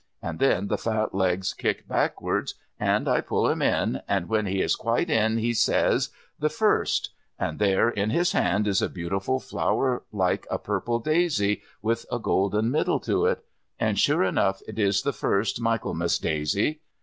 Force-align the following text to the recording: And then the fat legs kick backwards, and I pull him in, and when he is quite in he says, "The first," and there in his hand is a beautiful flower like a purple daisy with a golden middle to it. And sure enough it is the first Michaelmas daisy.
And 0.19 0.39
then 0.39 0.67
the 0.67 0.79
fat 0.79 1.13
legs 1.13 1.53
kick 1.53 1.87
backwards, 1.87 2.55
and 2.79 3.07
I 3.07 3.21
pull 3.21 3.47
him 3.47 3.61
in, 3.61 4.01
and 4.07 4.27
when 4.27 4.47
he 4.47 4.59
is 4.59 4.75
quite 4.75 5.11
in 5.11 5.37
he 5.37 5.53
says, 5.53 6.09
"The 6.39 6.49
first," 6.49 7.11
and 7.37 7.59
there 7.59 7.87
in 7.87 8.09
his 8.09 8.31
hand 8.31 8.67
is 8.67 8.81
a 8.81 8.89
beautiful 8.89 9.39
flower 9.39 10.01
like 10.11 10.47
a 10.49 10.57
purple 10.57 10.97
daisy 10.97 11.61
with 11.83 12.07
a 12.11 12.17
golden 12.17 12.71
middle 12.71 12.99
to 13.01 13.27
it. 13.27 13.45
And 13.79 13.99
sure 13.99 14.23
enough 14.23 14.63
it 14.67 14.79
is 14.79 15.03
the 15.03 15.13
first 15.13 15.61
Michaelmas 15.61 16.17
daisy. 16.17 16.81